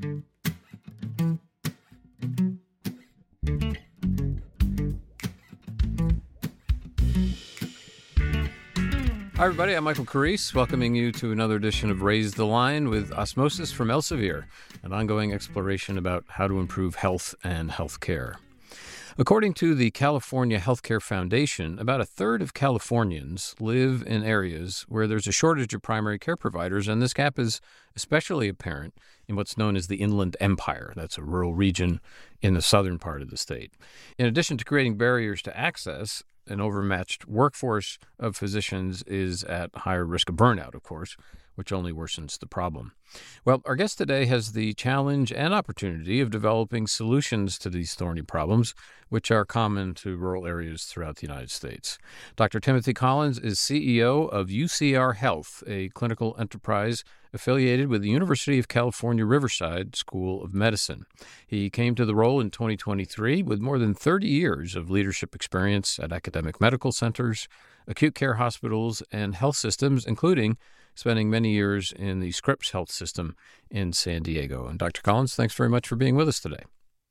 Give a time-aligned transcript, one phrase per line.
[0.00, 0.04] Hi,
[9.40, 9.72] everybody.
[9.74, 13.88] I'm Michael Carrese, welcoming you to another edition of Raise the Line with Osmosis from
[13.88, 14.44] Elsevier,
[14.84, 18.36] an ongoing exploration about how to improve health and healthcare.
[19.20, 25.08] According to the California Healthcare Foundation, about a third of Californians live in areas where
[25.08, 27.60] there's a shortage of primary care providers, and this gap is
[27.96, 28.94] especially apparent
[29.26, 30.92] in what's known as the Inland Empire.
[30.94, 32.00] That's a rural region
[32.42, 33.72] in the southern part of the state.
[34.18, 40.04] In addition to creating barriers to access, an overmatched workforce of physicians is at higher
[40.04, 41.16] risk of burnout, of course,
[41.58, 42.92] which only worsens the problem.
[43.44, 48.22] Well, our guest today has the challenge and opportunity of developing solutions to these thorny
[48.22, 48.76] problems,
[49.08, 51.98] which are common to rural areas throughout the United States.
[52.36, 52.60] Dr.
[52.60, 58.68] Timothy Collins is CEO of UCR Health, a clinical enterprise affiliated with the University of
[58.68, 61.06] California Riverside School of Medicine.
[61.44, 65.98] He came to the role in 2023 with more than 30 years of leadership experience
[65.98, 67.48] at academic medical centers,
[67.88, 70.56] acute care hospitals, and health systems, including
[70.98, 73.36] spending many years in the Scripps Health System
[73.70, 74.66] in San Diego.
[74.66, 75.00] And Dr.
[75.00, 76.64] Collins, thanks very much for being with us today.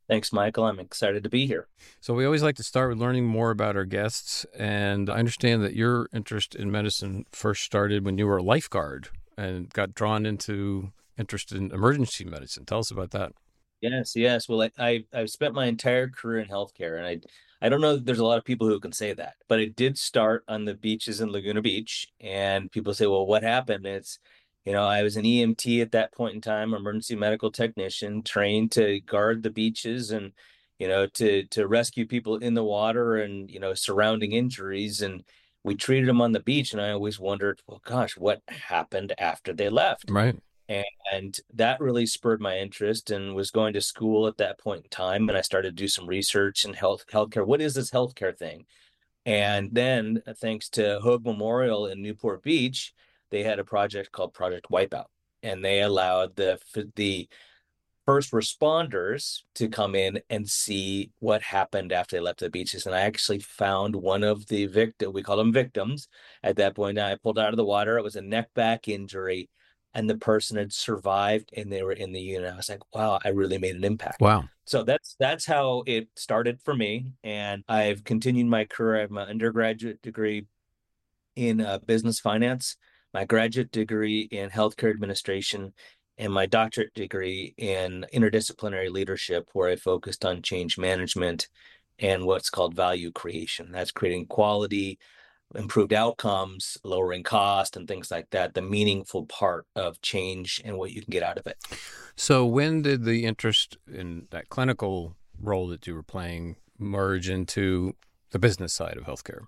[0.10, 0.66] Thanks, Michael.
[0.66, 1.68] I'm excited to be here.
[2.02, 4.46] So, we always like to start with learning more about our guests.
[4.58, 9.08] And I understand that your interest in medicine first started when you were a lifeguard
[9.38, 12.66] and got drawn into interest in emergency medicine.
[12.66, 13.32] Tell us about that.
[13.80, 14.50] Yes, yes.
[14.50, 17.20] Well, I, I I've spent my entire career in healthcare, and I
[17.62, 19.76] I don't know that there's a lot of people who can say that, but it
[19.76, 22.08] did start on the beaches in Laguna Beach.
[22.20, 23.86] And people say, well, what happened?
[23.86, 24.20] It's,
[24.66, 28.72] you know, I was an EMT at that point in time, emergency medical technician, trained
[28.74, 30.34] to guard the beaches and,
[30.78, 35.02] you know, to to rescue people in the water and, you know, surrounding injuries.
[35.02, 35.24] And
[35.64, 36.74] we treated them on the beach.
[36.74, 40.12] And I always wondered, well, gosh, what happened after they left?
[40.12, 40.36] Right
[40.70, 44.90] and that really spurred my interest and was going to school at that point in
[44.90, 48.36] time and i started to do some research in health healthcare what is this healthcare
[48.36, 48.66] thing
[49.26, 52.94] and then uh, thanks to hoag memorial in newport beach
[53.30, 55.08] they had a project called project wipeout
[55.44, 56.60] and they allowed the
[56.96, 57.28] the
[58.06, 62.86] first responders to come in and see what happened after they left the beaches.
[62.86, 66.08] And I actually found one of the victim, we call them victims
[66.42, 66.98] at that point.
[66.98, 67.98] I pulled out of the water.
[67.98, 69.50] It was a neck back injury
[69.98, 72.54] and the person had survived and they were in the unit.
[72.54, 74.22] I was like, wow, I really made an impact.
[74.22, 74.44] Wow.
[74.66, 77.08] So that's that's how it started for me.
[77.24, 78.98] And I've continued my career.
[78.98, 80.46] I have my undergraduate degree
[81.36, 82.78] in uh, business finance,
[83.12, 85.74] my graduate degree in healthcare administration,
[86.20, 91.48] and my doctorate degree in interdisciplinary leadership, where I focused on change management
[91.98, 93.72] and what's called value creation.
[93.72, 95.00] That's creating quality,
[95.56, 100.92] improved outcomes, lowering cost, and things like that, the meaningful part of change and what
[100.92, 101.58] you can get out of it.
[102.16, 107.96] So, when did the interest in that clinical role that you were playing merge into
[108.32, 109.48] the business side of healthcare?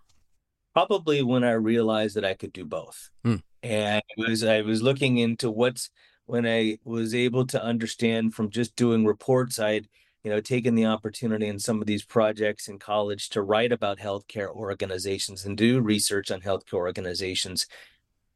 [0.73, 3.09] Probably when I realized that I could do both.
[3.23, 3.37] Hmm.
[3.61, 5.89] And it was I was looking into what's
[6.25, 9.87] when I was able to understand from just doing reports, I'd
[10.23, 13.99] you know, taken the opportunity in some of these projects in college to write about
[13.99, 17.67] healthcare organizations and do research on healthcare organizations.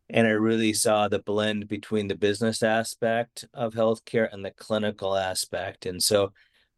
[0.09, 5.15] And I really saw the blend between the business aspect of healthcare and the clinical
[5.15, 5.85] aspect.
[5.85, 6.31] And so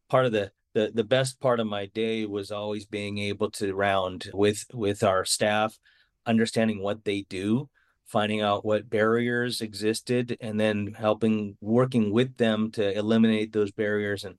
[0.09, 3.73] part of the the, the best part of my day was always being able to
[3.73, 5.79] round with with our staff,
[6.25, 7.69] understanding what they do,
[8.05, 14.25] finding out what barriers existed, and then helping working with them to eliminate those barriers
[14.25, 14.35] and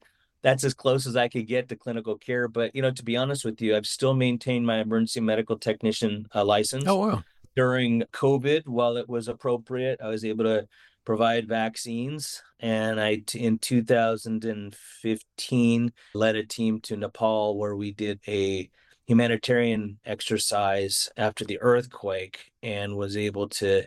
[0.46, 2.46] that's as close as I could get to clinical care.
[2.46, 6.28] But you know, to be honest with you, I've still maintained my emergency medical technician
[6.32, 6.84] uh, license.
[6.86, 7.24] Oh wow!
[7.56, 10.68] During COVID, while it was appropriate, I was able to
[11.04, 18.70] provide vaccines, and I in 2015 led a team to Nepal where we did a
[19.08, 23.82] humanitarian exercise after the earthquake and was able to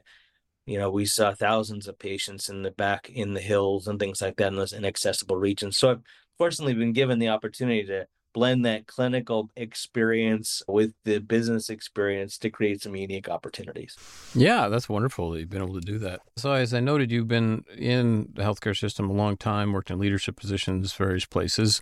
[0.65, 4.21] you know we saw thousands of patients in the back in the hills and things
[4.21, 6.03] like that in those inaccessible regions so i've
[6.39, 12.49] fortunately been given the opportunity to blend that clinical experience with the business experience to
[12.49, 13.97] create some unique opportunities.
[14.33, 16.21] Yeah, that's wonderful that you've been able to do that.
[16.37, 19.99] So, as I noted, you've been in the healthcare system a long time, worked in
[19.99, 21.81] leadership positions, various places.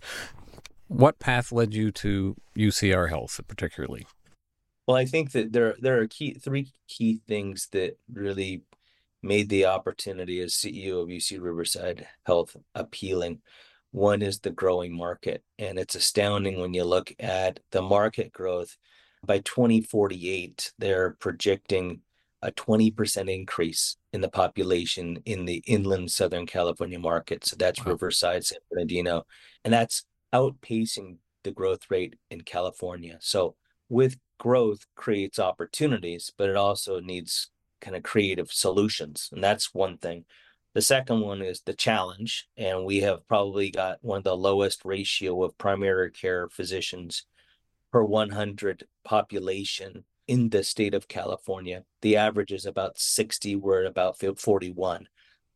[0.88, 4.06] What path led you to UCR Health, particularly?
[4.86, 8.62] Well, I think that there there are key three key things that really
[9.22, 13.40] made the opportunity as CEO of UC Riverside Health appealing.
[13.90, 15.42] One is the growing market.
[15.58, 18.76] And it's astounding when you look at the market growth.
[19.24, 22.02] By 2048, they're projecting
[22.42, 27.44] a 20% increase in the population in the inland Southern California market.
[27.44, 27.92] So that's wow.
[27.92, 29.24] Riverside, San Bernardino,
[29.64, 33.18] and that's outpacing the growth rate in California.
[33.20, 33.56] So
[33.88, 37.50] with growth creates opportunities, but it also needs
[37.80, 39.28] kind of creative solutions.
[39.32, 40.24] And that's one thing.
[40.74, 42.48] The second one is the challenge.
[42.56, 47.24] And we have probably got one of the lowest ratio of primary care physicians
[47.92, 51.84] per 100 population in the state of California.
[52.02, 55.08] The average is about 60, we're at about 41.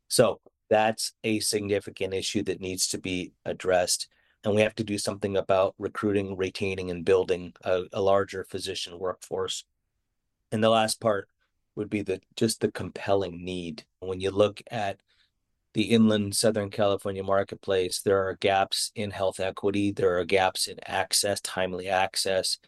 [0.07, 4.07] So that's a significant issue that needs to be addressed.
[4.43, 8.99] And we have to do something about recruiting, retaining, and building a, a larger physician
[8.99, 9.63] workforce.
[10.51, 11.29] And the last part
[11.75, 13.83] would be the just the compelling need.
[13.99, 14.99] When you look at
[15.73, 20.77] the inland Southern California marketplace, there are gaps in health equity, there are gaps in
[20.85, 22.59] access, timely access.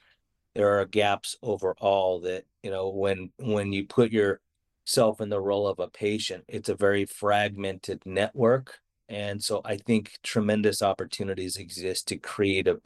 [0.55, 5.67] There are gaps overall that, you know, when when you put yourself in the role
[5.67, 8.79] of a patient, it's a very fragmented network.
[9.07, 12.79] And so I think tremendous opportunities exist to create a,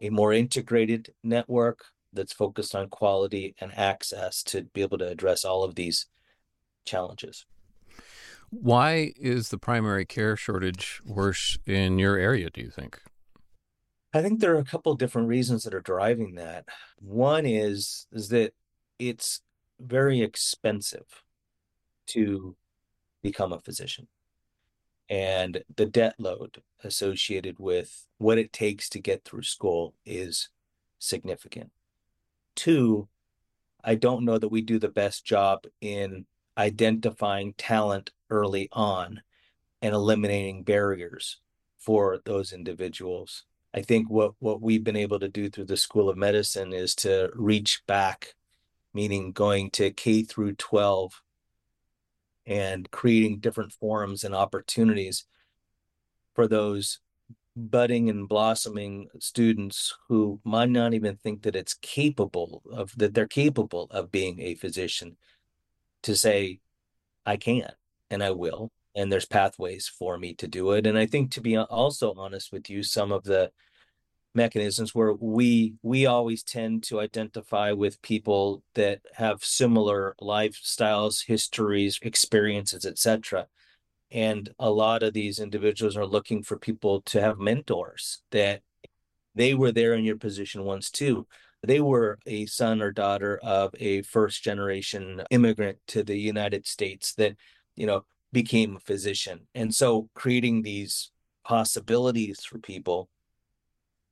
[0.00, 5.44] a more integrated network that's focused on quality and access to be able to address
[5.44, 6.06] all of these
[6.84, 7.46] challenges.
[8.50, 13.00] Why is the primary care shortage worse in your area, do you think?
[14.12, 16.66] I think there are a couple different reasons that are driving that.
[16.98, 18.52] One is is that
[18.98, 19.40] it's
[19.80, 21.22] very expensive
[22.08, 22.56] to
[23.22, 24.08] become a physician.
[25.08, 30.50] And the debt load associated with what it takes to get through school is
[30.98, 31.70] significant.
[32.54, 33.08] Two,
[33.82, 36.26] I don't know that we do the best job in
[36.56, 39.22] identifying talent early on
[39.80, 41.40] and eliminating barriers
[41.78, 43.44] for those individuals.
[43.74, 46.94] I think what what we've been able to do through the School of Medicine is
[46.96, 48.34] to reach back,
[48.92, 51.22] meaning going to K through 12
[52.46, 55.24] and creating different forums and opportunities
[56.34, 57.00] for those
[57.54, 63.26] budding and blossoming students who might not even think that it's capable of that they're
[63.26, 65.16] capable of being a physician
[66.02, 66.58] to say
[67.26, 67.70] i can
[68.10, 70.86] and i will and there's pathways for me to do it.
[70.86, 73.50] And i think to be also honest with you some of the
[74.34, 81.98] mechanisms where we we always tend to identify with people that have similar lifestyles histories
[82.00, 83.46] experiences etc
[84.12, 88.60] and a lot of these individuals are looking for people to have mentors that
[89.34, 91.26] they were there in your position once too.
[91.62, 97.14] They were a son or daughter of a first generation immigrant to the United States
[97.14, 97.36] that,
[97.76, 99.46] you know, became a physician.
[99.54, 101.10] And so creating these
[101.44, 103.08] possibilities for people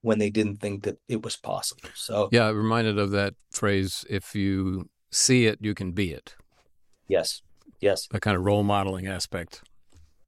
[0.03, 1.91] when they didn't think that it was possible.
[1.95, 6.37] So, yeah, reminded of that phrase if you see it, you can be it.
[7.09, 7.43] Yes.
[7.81, 8.07] Yes.
[8.11, 9.63] That kind of role modeling aspect.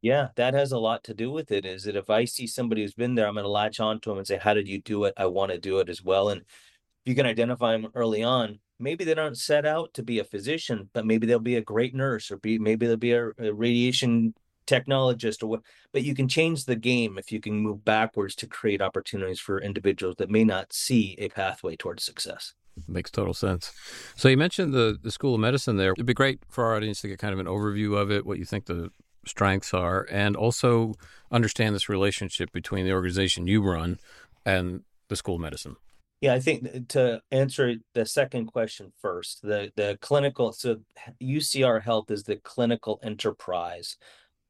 [0.03, 1.65] Yeah, that has a lot to do with it.
[1.65, 4.11] Is that if I see somebody who's been there, I'm going to latch on to
[4.11, 5.15] them and say, "How did you do it?
[5.17, 8.59] I want to do it as well." And if you can identify them early on,
[8.81, 11.95] maybe they don't set out to be a physician, but maybe they'll be a great
[11.95, 14.35] nurse, or be maybe they'll be a, a radiation
[14.67, 15.63] technologist, or what.
[15.93, 19.61] But you can change the game if you can move backwards to create opportunities for
[19.61, 22.55] individuals that may not see a pathway towards success.
[22.89, 23.73] Makes total sense.
[24.17, 25.93] So you mentioned the the School of Medicine there.
[25.93, 28.39] It'd be great for our audience to get kind of an overview of it, what
[28.39, 28.91] you think the
[29.27, 30.95] strengths are, and also
[31.31, 33.99] understand this relationship between the organization you run
[34.45, 35.77] and the school of medicine.
[36.21, 40.77] Yeah, I think to answer the second question first, the the clinical so
[41.21, 43.97] UCR Health is the clinical enterprise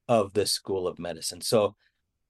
[0.06, 1.40] of the School of Medicine.
[1.40, 1.74] So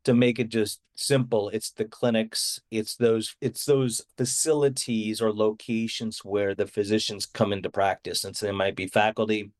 [0.04, 6.24] to make it just simple, it's the clinics, it's those it's those facilities or locations
[6.24, 8.22] where the physicians come into practice.
[8.22, 9.50] And so they might be faculty,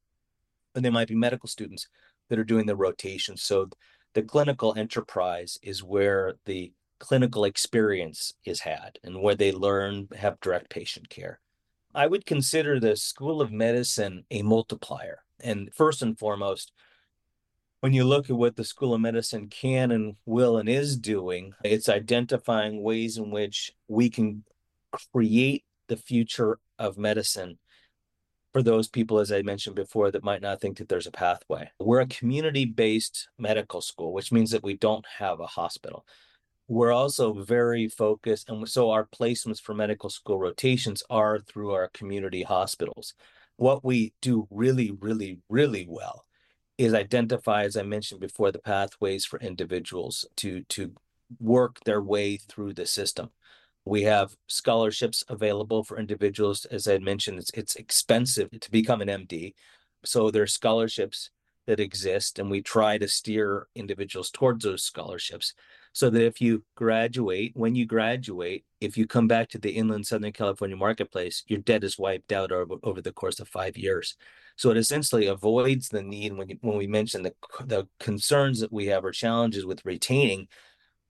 [0.77, 1.89] and they might be medical students
[2.33, 3.37] that are doing the rotation.
[3.37, 3.69] So
[4.15, 10.41] the clinical enterprise is where the clinical experience is had and where they learn have
[10.41, 11.41] direct patient care.
[11.95, 15.19] I would consider the School of Medicine a multiplier.
[15.41, 16.73] And first and foremost,
[17.81, 21.53] when you look at what the School of Medicine can and will and is doing,
[21.63, 24.43] it's identifying ways in which we can
[25.13, 27.59] create the future of medicine
[28.53, 31.71] for those people, as I mentioned before, that might not think that there's a pathway.
[31.79, 36.05] We're a community based medical school, which means that we don't have a hospital.
[36.69, 41.89] We're also very focused, and so our placements for medical school rotations are through our
[41.93, 43.15] community hospitals.
[43.57, 46.25] What we do really, really, really well
[46.79, 50.93] is identify, as I mentioned before, the pathways for individuals to to
[51.41, 53.31] work their way through the system.
[53.85, 56.65] We have scholarships available for individuals.
[56.67, 59.55] As I mentioned, it's, it's expensive to become an MD.
[60.05, 61.31] So there are scholarships
[61.67, 65.55] that exist, and we try to steer individuals towards those scholarships
[65.93, 70.07] so that if you graduate, when you graduate, if you come back to the inland
[70.07, 74.17] Southern California marketplace, your debt is wiped out over, over the course of five years.
[74.57, 77.35] So it essentially avoids the need when you, when we mention the
[77.65, 80.49] the concerns that we have or challenges with retaining,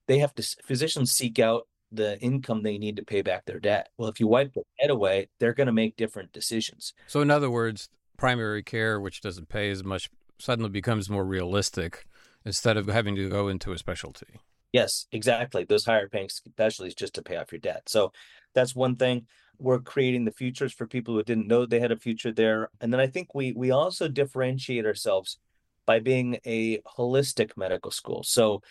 [0.07, 3.91] they have to physicians seek out the income they need to pay back their debt.
[3.99, 6.95] Well, if you wipe the debt away, they're going to make different decisions.
[7.07, 12.07] So in other words, primary care, which doesn't pay as much, suddenly becomes more realistic
[12.45, 14.41] instead of having to go into a specialty.
[14.73, 15.65] Yes, exactly.
[15.65, 17.83] Those higher paying specialties just to pay off your debt.
[17.89, 18.13] So
[18.55, 19.27] that's one thing.
[19.59, 22.71] We're creating the futures for people who didn't know they had a future there.
[22.81, 25.39] And then I think we we also differentiate ourselves
[25.87, 28.23] by being a holistic medical school.
[28.23, 28.63] So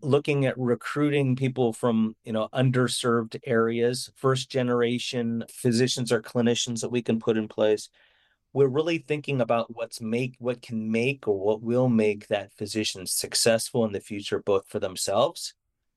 [0.00, 6.90] looking at recruiting people from you know underserved areas first generation physicians or clinicians that
[6.90, 7.88] we can put in place.
[8.52, 13.06] We're really thinking about what's make what can make or what will make that physician
[13.06, 15.54] successful in the future both for themselves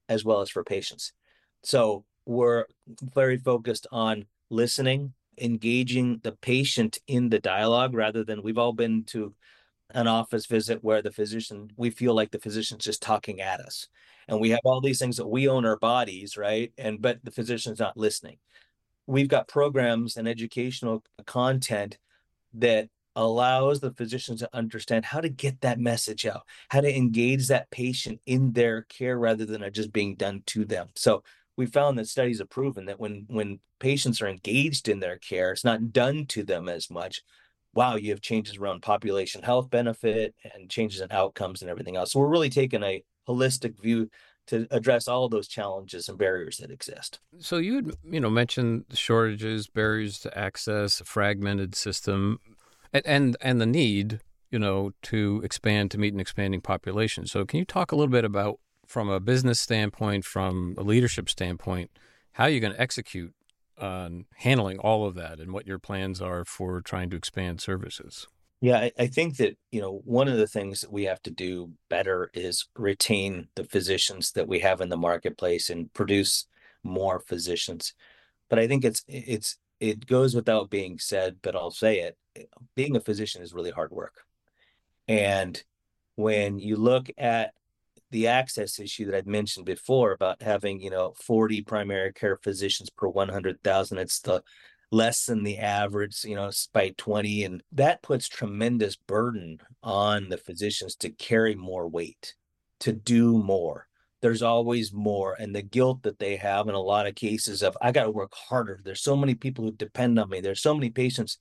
[0.10, 1.13] as well as for patients.
[1.63, 2.65] So we're
[3.01, 9.03] very focused on listening engaging the patient in the dialogue rather than we've all been
[9.05, 9.34] to
[9.93, 13.88] an office visit where the physician we feel like the physician's just talking at us.
[14.27, 16.71] And we have all these things that we own our bodies right?
[16.77, 18.38] And but the physician's not listening.
[19.07, 21.98] We've got programs and educational content
[22.53, 27.48] that allows the physicians to understand how to get that message out how to engage
[27.48, 30.88] that patient in their care rather than it just being done to them.
[30.95, 31.24] So
[31.57, 35.51] we found that studies have proven that when when patients are engaged in their care
[35.51, 37.21] it's not done to them as much
[37.73, 42.11] wow, you have changes around population health benefit and changes in outcomes and everything else.
[42.11, 44.09] So we're really taking a holistic view
[44.47, 47.19] to address all of those challenges and barriers that exist.
[47.39, 52.39] So you had, you know, mentioned shortages, barriers to access, a fragmented system,
[52.91, 57.27] and, and and the need, you know, to expand to meet an expanding population.
[57.27, 61.29] So can you talk a little bit about, from a business standpoint, from a leadership
[61.29, 61.91] standpoint,
[62.33, 63.33] how you're going to execute
[63.81, 68.27] on handling all of that and what your plans are for trying to expand services.
[68.61, 71.31] Yeah, I, I, think that, you know, one of the things that we have to
[71.31, 76.45] do better is retain the physicians that we have in the marketplace and produce
[76.83, 77.95] more physicians.
[78.50, 82.17] But I think it's it's it goes without being said, but I'll say it.
[82.75, 84.25] Being a physician is really hard work.
[85.07, 85.61] And
[86.15, 87.53] when you look at
[88.11, 92.89] the access issue that I'd mentioned before about having, you know, 40 primary care physicians
[92.89, 93.97] per 100,000.
[93.97, 94.43] It's the
[94.91, 97.45] less than the average, you know, by 20.
[97.45, 102.35] And that puts tremendous burden on the physicians to carry more weight,
[102.81, 103.87] to do more.
[104.21, 105.35] There's always more.
[105.39, 108.11] And the guilt that they have in a lot of cases of, I got to
[108.11, 108.81] work harder.
[108.83, 110.41] There's so many people who depend on me.
[110.41, 111.37] There's so many patients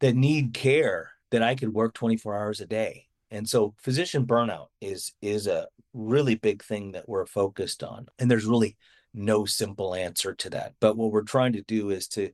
[0.00, 4.68] that need care that I could work 24 hours a day and so physician burnout
[4.80, 8.06] is is a really big thing that we're focused on.
[8.18, 8.76] And there's really
[9.14, 10.74] no simple answer to that.
[10.80, 12.30] But what we're trying to do is to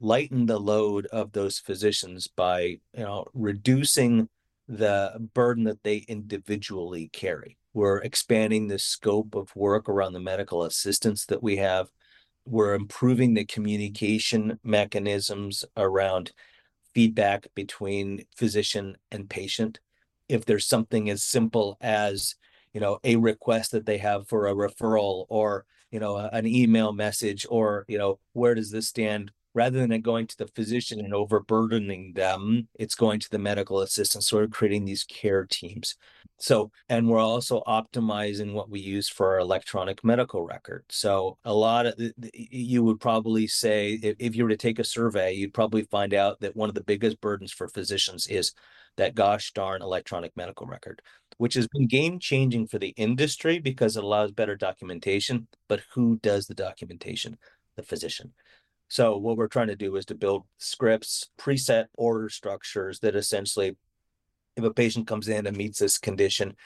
[0.00, 2.60] lighten the load of those physicians by,
[2.92, 4.28] you know, reducing
[4.68, 7.56] the burden that they individually carry.
[7.72, 11.88] We're expanding the scope of work around the medical assistance that we have.
[12.46, 16.32] We're improving the communication mechanisms around
[16.94, 19.80] feedback between physician and patient
[20.28, 22.34] if there's something as simple as
[22.72, 26.92] you know a request that they have for a referral or you know an email
[26.92, 31.00] message or you know where does this stand rather than it going to the physician
[31.00, 35.96] and overburdening them it's going to the medical assistant sort of creating these care teams
[36.38, 41.52] so and we're also optimizing what we use for our electronic medical record so a
[41.52, 41.94] lot of
[42.32, 46.14] you would probably say if, if you were to take a survey you'd probably find
[46.14, 48.52] out that one of the biggest burdens for physicians is
[48.96, 51.02] that gosh darn electronic medical record,
[51.38, 55.46] which has been game changing for the industry because it allows better documentation.
[55.68, 57.38] But who does the documentation?
[57.76, 58.32] The physician.
[58.88, 63.76] So what we're trying to do is to build scripts, preset order structures that essentially,
[64.56, 66.56] if a patient comes in and meets this condition,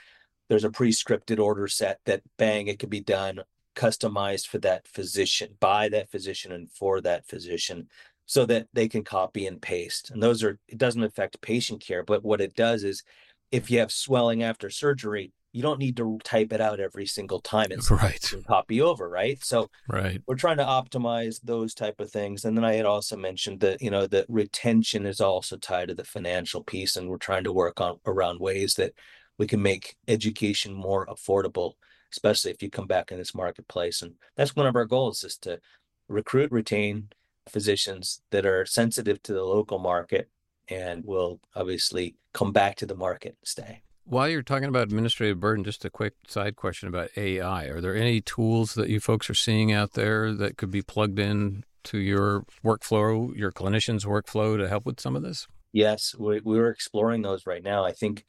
[0.49, 3.41] there's a pre-scripted order set that bang, it could be done
[3.75, 7.89] customized for that physician, by that physician and for that physician
[8.27, 10.11] so that they can copy and paste.
[10.11, 13.03] And those are, it doesn't affect patient care, but what it does is
[13.51, 17.41] if you have swelling after surgery, you don't need to type it out every single
[17.41, 18.33] time it's right.
[18.47, 19.43] copy over right?
[19.43, 20.23] So right.
[20.27, 22.45] we're trying to optimize those type of things.
[22.45, 25.95] And then i had also mentioned that you know that retention is also tied to
[25.95, 28.93] the financial piece and we're trying to work on around ways that
[29.39, 31.75] we can make education more affordable
[32.13, 34.03] especially if you come back in this marketplace.
[34.03, 35.61] And that's one of our goals is to
[36.09, 37.09] recruit retain
[37.49, 40.29] physicians that are sensitive to the local market
[40.69, 43.83] and will obviously come back to the market and stay.
[44.11, 47.67] While you're talking about administrative burden, just a quick side question about AI.
[47.67, 51.21] Are there any tools that you folks are seeing out there that could be plugged
[51.21, 55.47] in to your workflow, your clinician's workflow to help with some of this?
[55.73, 57.85] Yes, we, we're exploring those right now.
[57.85, 58.25] I think,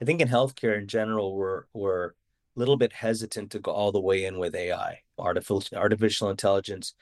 [0.00, 2.12] I think in healthcare in general, we're we're a
[2.56, 5.02] little bit hesitant to go all the way in with AI.
[5.20, 6.94] Artificial artificial intelligence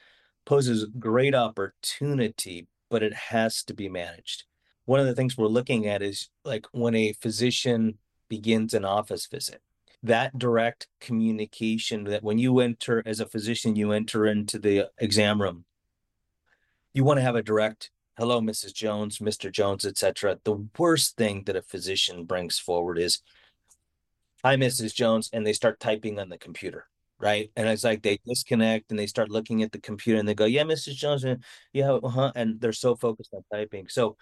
[0.45, 4.43] poses great opportunity, but it has to be managed.
[4.85, 7.97] One of the things we're looking at is like when a physician
[8.31, 9.61] begins an office visit,
[10.01, 15.41] that direct communication that when you enter as a physician, you enter into the exam
[15.41, 15.65] room,
[16.93, 21.43] you want to have a direct hello mrs jones mr jones etc the worst thing
[21.45, 23.21] that a physician brings forward is
[24.43, 26.85] hi mrs jones and they start typing on the computer
[27.21, 27.51] right?
[27.55, 30.45] And it's like they disconnect and they start looking at the computer and they go,
[30.45, 30.95] "Yeah, Mrs.
[30.95, 31.23] Jones,
[31.71, 33.87] yeah, uh-huh," and they're so focused on typing.
[33.87, 34.17] So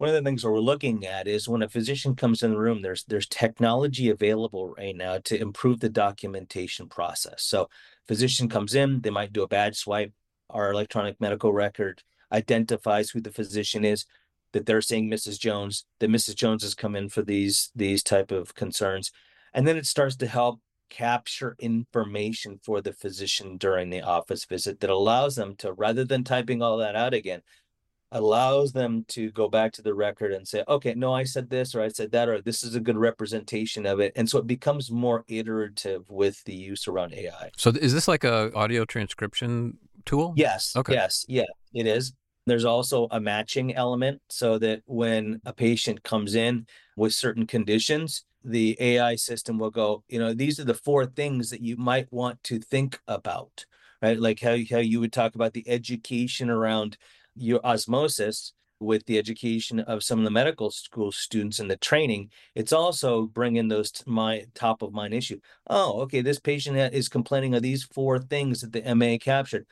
[0.00, 2.80] one of the things we're looking at is when a physician comes in the room,
[2.80, 7.42] there's there's technology available right now to improve the documentation process.
[7.42, 7.68] So
[8.08, 10.14] physician comes in, they might do a badge swipe.
[10.48, 12.02] Our electronic medical record
[12.32, 14.06] identifies who the physician is,
[14.54, 15.38] that they're saying Mrs.
[15.38, 16.34] Jones, that Mrs.
[16.34, 19.12] Jones has come in for these these type of concerns.
[19.52, 24.80] And then it starts to help capture information for the physician during the office visit
[24.80, 27.42] that allows them to, rather than typing all that out again,
[28.12, 31.74] allows them to go back to the record and say, okay, no, I said this
[31.74, 34.12] or I said that, or this is a good representation of it.
[34.16, 37.50] And so it becomes more iterative with the use around AI.
[37.56, 40.34] So is this like a audio transcription tool?
[40.36, 40.74] Yes.
[40.76, 40.94] Okay.
[40.94, 41.24] Yes.
[41.28, 42.12] Yeah, it is.
[42.46, 48.24] There's also a matching element so that when a patient comes in with certain conditions,
[48.42, 52.10] the AI system will go, you know, these are the four things that you might
[52.10, 53.66] want to think about,
[54.02, 54.18] right?
[54.18, 56.96] Like how, how you would talk about the education around
[57.40, 62.30] your osmosis with the education of some of the medical school students and the training,
[62.54, 65.38] it's also bringing those to my top of mind issue.
[65.68, 69.66] Oh, okay, this patient is complaining of these four things that the MA captured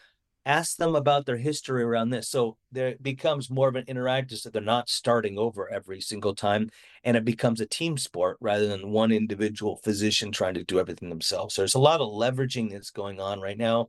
[0.49, 2.31] ask them about their history around this.
[2.31, 6.71] So there becomes more of an interactive, so they're not starting over every single time.
[7.05, 11.11] And it becomes a team sport rather than one individual physician trying to do everything
[11.11, 11.55] themselves.
[11.55, 13.89] So there's a lot of leveraging that's going on right now.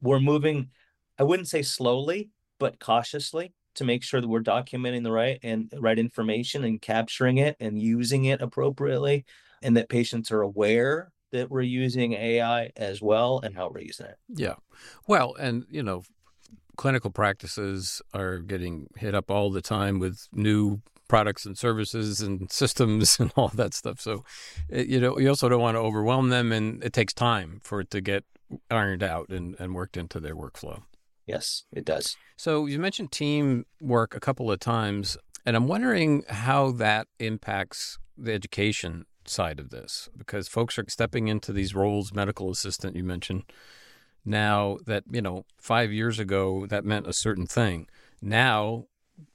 [0.00, 0.70] We're moving,
[1.18, 5.72] I wouldn't say slowly, but cautiously to make sure that we're documenting the right and
[5.78, 9.24] right information and capturing it and using it appropriately
[9.62, 14.06] and that patients are aware that we're using AI as well and how we're using
[14.06, 14.16] it.
[14.28, 14.54] Yeah.
[15.06, 16.02] Well, and, you know,
[16.76, 22.50] clinical practices are getting hit up all the time with new products and services and
[22.50, 24.00] systems and all that stuff.
[24.00, 24.24] So,
[24.70, 27.80] eh, you know, you also don't want to overwhelm them, and it takes time for
[27.80, 28.24] it to get
[28.70, 30.82] ironed out and, and worked into their workflow.
[31.26, 32.16] Yes, it does.
[32.36, 38.32] So, you mentioned teamwork a couple of times, and I'm wondering how that impacts the
[38.32, 43.44] education side of this because folks are stepping into these roles, medical assistant, you mentioned,
[44.24, 47.88] now that, you know, five years ago that meant a certain thing.
[48.20, 48.86] Now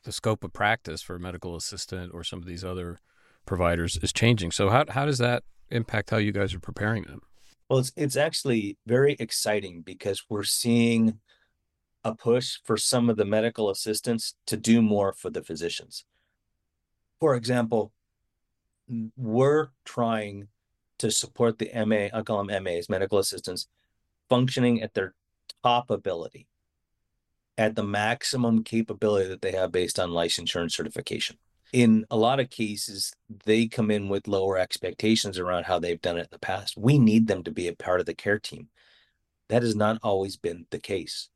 [0.04, 3.00] the scope of practice for a medical assistant or some of these other
[3.46, 4.52] providers is changing.
[4.52, 7.22] So how how does that impact how you guys are preparing them?
[7.70, 11.20] Well, it's it's actually very exciting because we're seeing
[12.04, 16.06] a push for some of the medical assistants to do more for the physicians.
[17.20, 17.92] For example,
[19.16, 20.48] we're trying
[21.00, 23.68] to support the MA, I call them MAs, medical assistants,
[24.30, 25.14] functioning at their
[25.64, 26.48] top ability,
[27.58, 31.38] at the maximum capability that they have based on licensure and certification.
[31.74, 33.14] In a lot of cases,
[33.46, 36.78] they come in with lower expectations around how they've done it in the past.
[36.78, 38.68] We need them to be a part of the care team.
[39.50, 41.30] That has not always been the case.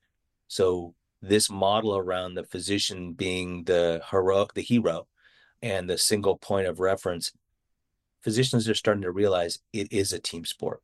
[0.47, 5.07] So this model around the physician being the heroic, the hero,
[5.61, 7.31] and the single point of reference
[8.25, 10.81] physicians are starting to realize it is a team sport.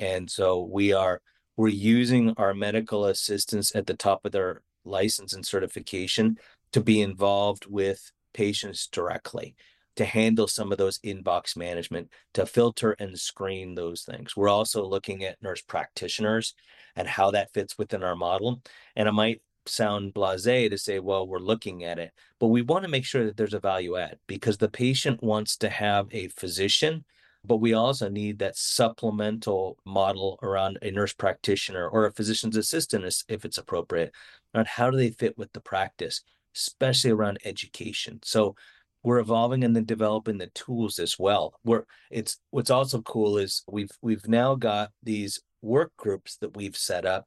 [0.00, 1.22] And so we are
[1.56, 6.36] we're using our medical assistants at the top of their license and certification
[6.72, 9.54] to be involved with patients directly
[9.96, 14.84] to handle some of those inbox management to filter and screen those things we're also
[14.84, 16.54] looking at nurse practitioners
[16.96, 18.62] and how that fits within our model
[18.96, 22.84] and it might sound blasé to say, well, we're looking at it, but we want
[22.84, 26.28] to make sure that there's a value add because the patient wants to have a
[26.28, 27.04] physician,
[27.44, 33.04] but we also need that supplemental model around a nurse practitioner or a physician's assistant
[33.28, 34.12] if it's appropriate
[34.54, 36.22] on how do they fit with the practice,
[36.54, 38.20] especially around education.
[38.22, 38.56] So
[39.02, 41.58] we're evolving and then developing the tools as well.
[41.64, 46.76] We're it's what's also cool is we've we've now got these work groups that we've
[46.76, 47.26] set up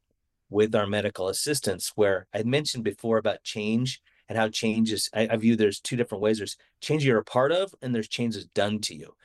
[0.50, 5.38] with our medical assistants, where I mentioned before about change and how changes I, I
[5.38, 6.38] view there's two different ways.
[6.38, 9.16] There's change you're a part of, and there's changes done to you.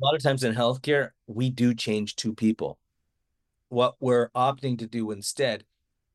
[0.00, 2.78] A lot of times in healthcare, we do change two people.
[3.68, 5.64] What we're opting to do instead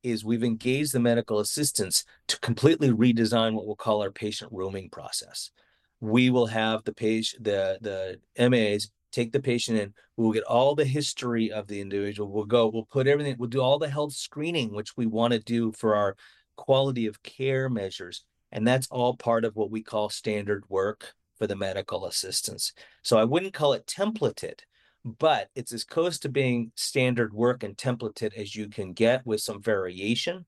[0.02, 4.90] is we've engaged the medical assistants to completely redesign what we'll call our patient rooming
[4.90, 5.50] process.
[6.00, 9.94] We will have the patient, the the MAs take the patient in.
[10.16, 12.30] We'll get all the history of the individual.
[12.30, 15.38] We'll go, we'll put everything, we'll do all the health screening, which we want to
[15.38, 16.16] do for our
[16.56, 18.24] quality of care measures.
[18.52, 22.72] And that's all part of what we call standard work for the medical assistants.
[23.02, 24.60] So I wouldn't call it templated,
[25.06, 29.40] but it's as close to being standard work and templated as you can get with
[29.40, 30.44] some variation.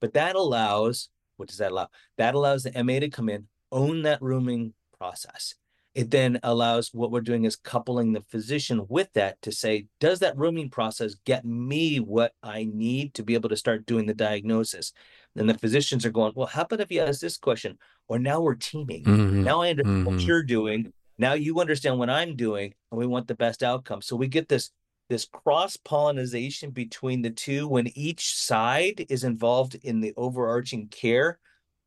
[0.00, 1.88] But that allows, what does that allow?
[2.18, 5.54] That allows the MA to come in, own that rooming process
[5.94, 10.20] it then allows what we're doing is coupling the physician with that to say, does
[10.20, 14.14] that rooming process get me what I need to be able to start doing the
[14.14, 14.92] diagnosis?
[15.36, 17.78] And the physicians are going, well, how about if you ask this question?
[18.08, 19.04] Or now we're teaming.
[19.04, 19.44] Mm-hmm.
[19.44, 20.16] Now I understand mm-hmm.
[20.16, 20.92] what you're doing.
[21.18, 24.02] Now you understand what I'm doing, and we want the best outcome.
[24.02, 24.70] So we get this
[25.08, 31.38] this cross pollination between the two when each side is involved in the overarching care.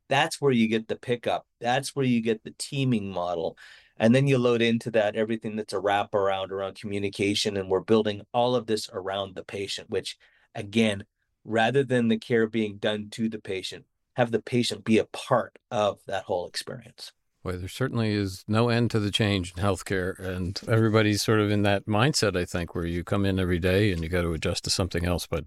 [0.10, 1.48] That's where you get the pickup.
[1.60, 3.58] That's where you get the teaming model
[3.98, 7.80] and then you load into that everything that's a wrap around around communication and we're
[7.80, 10.18] building all of this around the patient which
[10.54, 11.06] again
[11.44, 13.86] rather than the care being done to the patient
[14.16, 17.12] have the patient be a part of that whole experience
[17.46, 21.52] well, there certainly is no end to the change in healthcare, and everybody's sort of
[21.52, 24.34] in that mindset, I think, where you come in every day and you got to
[24.34, 25.28] adjust to something else.
[25.28, 25.46] But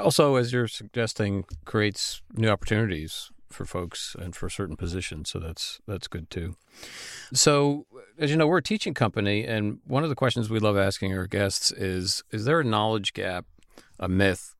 [0.00, 5.30] also, as you're suggesting, creates new opportunities for folks and for certain positions.
[5.30, 6.54] So that's that's good too.
[7.32, 7.84] So
[8.16, 11.18] as you know, we're a teaching company, and one of the questions we love asking
[11.18, 13.44] our guests is: Is there a knowledge gap,
[13.98, 14.54] a myth,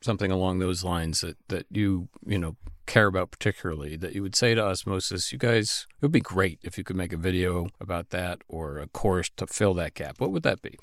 [0.00, 4.34] something along those lines that that you you know care about particularly that you would
[4.34, 7.68] say to osmosis you guys it would be great if you could make a video
[7.80, 10.78] about that or a course to fill that gap what would that be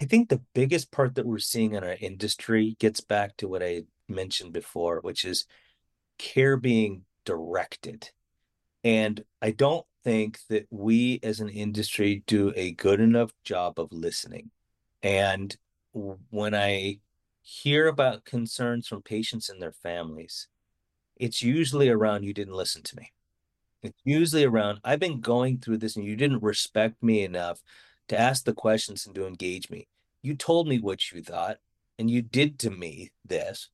[0.00, 3.62] i think the biggest part that we're seeing in our industry gets back to what
[3.62, 5.46] i mentioned before which is
[6.18, 8.10] care being directed.
[8.82, 13.92] And I don't think that we as an industry do a good enough job of
[13.92, 14.50] listening.
[15.02, 15.56] And
[15.92, 16.98] when I
[17.40, 20.48] hear about concerns from patients and their families,
[21.16, 23.12] it's usually around you didn't listen to me.
[23.82, 27.60] It's usually around I've been going through this and you didn't respect me enough
[28.08, 29.88] to ask the questions and to engage me.
[30.22, 31.58] You told me what you thought
[31.98, 33.68] and you did to me this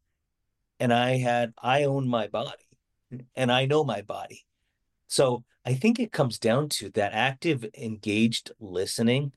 [0.81, 2.64] and I had I own my body
[3.37, 4.44] and I know my body.
[5.07, 9.33] So I think it comes down to that active, engaged listening,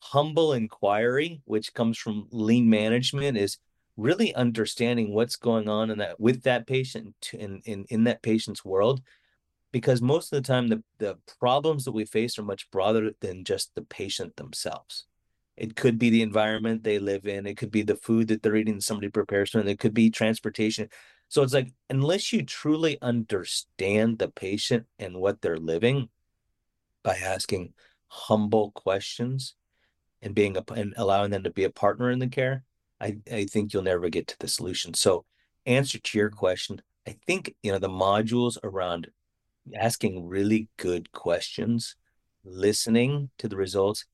[0.00, 3.58] humble inquiry, which comes from lean management, is
[3.98, 8.64] really understanding what's going on in that with that patient in in, in that patient's
[8.64, 9.02] world.
[9.70, 13.44] Because most of the time the, the problems that we face are much broader than
[13.44, 15.04] just the patient themselves.
[15.58, 17.44] It could be the environment they live in.
[17.44, 19.68] It could be the food that they're eating somebody prepares for them.
[19.68, 20.88] It could be transportation.
[21.28, 26.08] So it's like unless you truly understand the patient and what they're living
[27.02, 27.74] by asking
[28.06, 29.54] humble questions
[30.22, 32.64] and being a and allowing them to be a partner in the care,
[33.00, 34.94] I, I think you'll never get to the solution.
[34.94, 35.24] So
[35.66, 39.08] answer to your question, I think you know the modules around
[39.74, 41.96] asking really good questions,
[42.44, 44.04] listening to the results,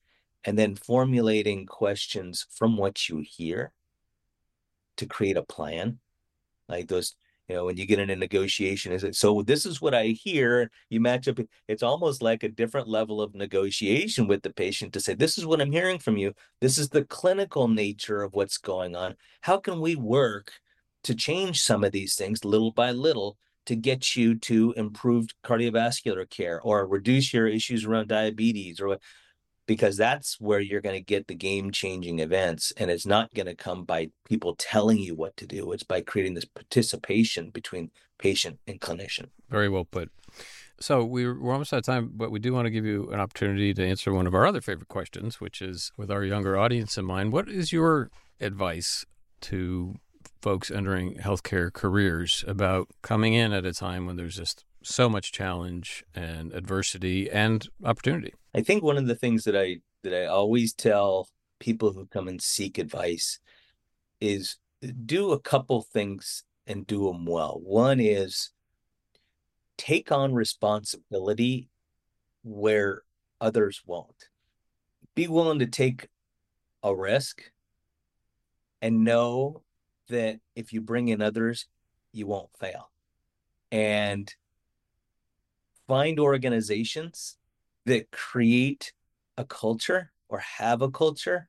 [0.45, 3.73] and then formulating questions from what you hear
[4.97, 5.99] to create a plan
[6.69, 7.15] like those
[7.49, 10.07] you know when you get in a negotiation is it so this is what i
[10.07, 14.93] hear you match up it's almost like a different level of negotiation with the patient
[14.93, 16.33] to say this is what i'm hearing from you.
[16.61, 19.17] This is the clinical nature of what's going on.
[19.41, 20.53] How can we work
[21.05, 26.29] to change some of these things little by little to get you to improved cardiovascular
[26.29, 28.99] care or reduce your issues around diabetes or
[29.67, 32.73] because that's where you're going to get the game changing events.
[32.77, 36.01] And it's not going to come by people telling you what to do, it's by
[36.01, 39.29] creating this participation between patient and clinician.
[39.49, 40.11] Very well put.
[40.81, 43.21] So we're, we're almost out of time, but we do want to give you an
[43.21, 46.99] opportunity to answer one of our other favorite questions, which is with our younger audience
[46.99, 47.33] in mind.
[47.33, 49.07] What is your advice
[49.43, 49.95] to
[50.43, 55.33] folks entering healthcare careers about coming in at a time when there's just so much
[55.33, 58.33] challenge and adversity and opportunity.
[58.55, 62.29] I think one of the things that I that I always tell people who come
[62.29, 63.39] and seek advice
[64.21, 64.57] is
[65.07, 67.59] do a couple things and do them well.
[67.63, 68.51] One is
[69.77, 71.69] take on responsibility
[72.43, 73.03] where
[73.41, 74.29] others won't.
[75.15, 76.09] Be willing to take
[76.83, 77.43] a risk
[78.83, 79.63] and know
[80.09, 81.67] that if you bring in others,
[82.13, 82.91] you won't fail.
[83.73, 84.33] And
[85.87, 87.37] find organizations
[87.87, 88.93] that create
[89.37, 91.49] a culture or have a culture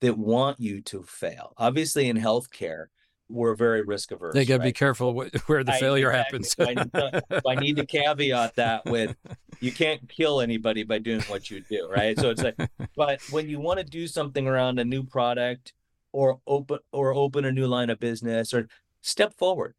[0.00, 1.54] that want you to fail.
[1.56, 2.86] Obviously, in healthcare,
[3.28, 4.34] we're very risk averse.
[4.34, 4.66] They got to right?
[4.66, 6.74] be careful where the failure exactly.
[6.74, 7.22] happens.
[7.34, 9.16] I, I need to caveat that with
[9.60, 12.18] you can't kill anybody by doing what you do, right?
[12.18, 12.56] So it's like,
[12.96, 15.72] but when you want to do something around a new product
[16.12, 18.68] or open or open a new line of business or
[19.00, 19.74] step forward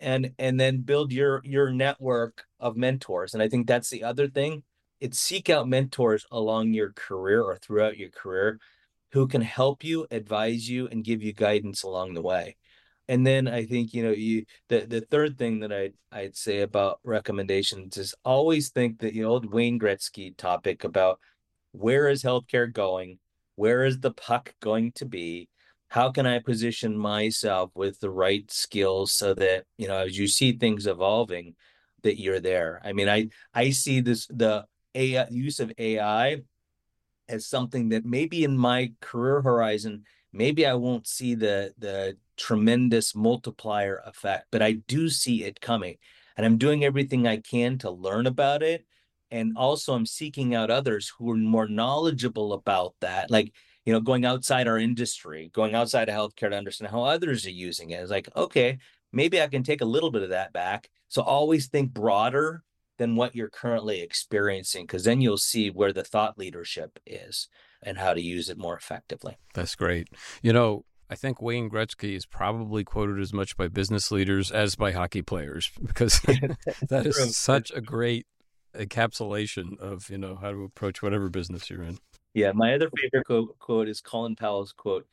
[0.00, 3.34] and and then build your your network of mentors.
[3.34, 4.62] And I think that's the other thing.
[5.00, 8.58] It's seek out mentors along your career or throughout your career
[9.12, 12.56] who can help you, advise you, and give you guidance along the way.
[13.08, 16.60] And then I think you know you the the third thing that I'd I'd say
[16.60, 21.18] about recommendations is always think that the old Wayne Gretzky topic about
[21.72, 23.18] where is healthcare going,
[23.56, 25.48] where is the puck going to be,
[25.88, 30.26] how can I position myself with the right skills so that you know as you
[30.26, 31.54] see things evolving,
[32.02, 32.80] that you're there.
[32.84, 36.42] I mean, I I see this the AI use of AI
[37.28, 43.14] as something that maybe in my career horizon maybe I won't see the the tremendous
[43.14, 45.96] multiplier effect, but I do see it coming.
[46.36, 48.86] And I'm doing everything I can to learn about it.
[49.30, 53.30] And also I'm seeking out others who are more knowledgeable about that.
[53.30, 53.52] Like,
[53.88, 57.50] you know, going outside our industry, going outside of healthcare to understand how others are
[57.50, 58.02] using it.
[58.02, 58.76] It's like, okay,
[59.14, 60.90] maybe I can take a little bit of that back.
[61.08, 62.64] So always think broader
[62.98, 67.48] than what you're currently experiencing, because then you'll see where the thought leadership is
[67.82, 69.38] and how to use it more effectively.
[69.54, 70.08] That's great.
[70.42, 74.76] You know, I think Wayne Gretzky is probably quoted as much by business leaders as
[74.76, 76.20] by hockey players because
[76.90, 78.26] that is such a great
[78.74, 81.96] encapsulation of you know how to approach whatever business you're in.
[82.38, 85.06] Yeah, my other favorite quote, quote is Colin Powell's quote,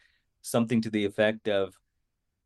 [0.44, 1.78] something to the effect of,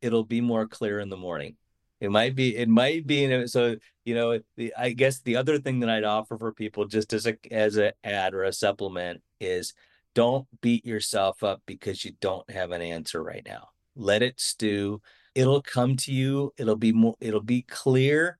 [0.01, 1.57] "It'll be more clear in the morning."
[1.99, 2.55] It might be.
[2.55, 3.45] It might be.
[3.47, 7.11] So you know, the, I guess the other thing that I'd offer for people, just
[7.13, 9.73] as a as a ad or a supplement, is
[10.13, 13.69] don't beat yourself up because you don't have an answer right now.
[13.95, 15.01] Let it stew.
[15.35, 16.53] It'll come to you.
[16.57, 18.39] It'll be more it'll be clear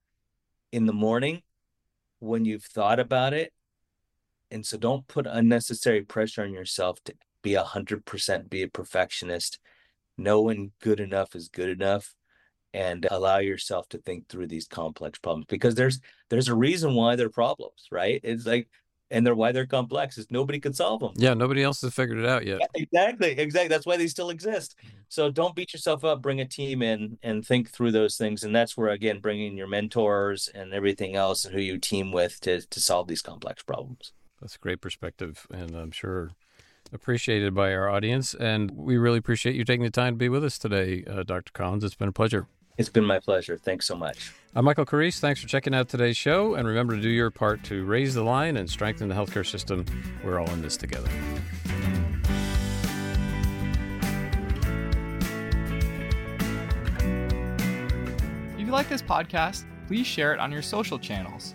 [0.72, 1.42] in the morning
[2.20, 3.52] when you've thought about it.
[4.50, 8.68] And so don't put unnecessary pressure on yourself to be a hundred percent be a
[8.68, 9.58] perfectionist.
[10.18, 12.14] Knowing good enough is good enough
[12.72, 17.16] and allow yourself to think through these complex problems because there's there's a reason why
[17.16, 18.68] they're problems right it's like
[19.10, 21.12] and they're why they're complex is nobody could solve them.
[21.16, 22.60] Yeah, nobody else has figured it out yet.
[22.60, 23.68] Yeah, exactly, exactly.
[23.68, 24.76] That's why they still exist.
[24.78, 24.96] Mm-hmm.
[25.08, 26.22] So don't beat yourself up.
[26.22, 29.66] Bring a team in and think through those things, and that's where again bringing your
[29.66, 34.12] mentors and everything else and who you team with to to solve these complex problems.
[34.40, 36.30] That's a great perspective, and I'm sure
[36.92, 38.34] appreciated by our audience.
[38.34, 41.52] And we really appreciate you taking the time to be with us today, uh, Dr.
[41.52, 41.84] Collins.
[41.84, 42.46] It's been a pleasure.
[42.78, 43.58] It's been my pleasure.
[43.58, 44.32] Thanks so much.
[44.56, 45.20] I'm Michael Carrese.
[45.20, 46.54] Thanks for checking out today's show.
[46.54, 49.84] And remember to do your part to raise the line and strengthen the healthcare system.
[50.24, 51.10] We're all in this together.
[58.54, 61.54] If you like this podcast, please share it on your social channels.